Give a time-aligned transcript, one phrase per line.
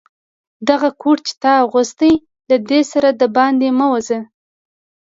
[0.69, 2.13] دغه کوټ چي تا اغوستی،
[2.49, 4.19] له دې سره دباندي مه وزه.